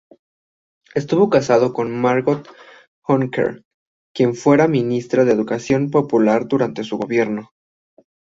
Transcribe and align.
Estuvo 0.95 1.29
casado 1.29 1.73
con 1.73 1.91
Margot 1.91 2.47
Honecker, 3.05 3.63
quien 4.15 4.33
fuera 4.33 4.67
ministra 4.67 5.25
de 5.25 5.33
Educación 5.33 5.91
Popular 5.91 6.47
durante 6.47 6.83
su 6.83 6.97
gobierno. 6.97 7.51